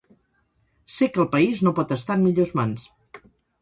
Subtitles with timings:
[0.95, 2.93] Sé que el país no pot estar en millor mans.